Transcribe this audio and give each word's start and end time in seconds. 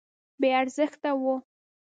بې 0.39 0.49
ارزښته 0.59 1.11
وه. 1.21 1.35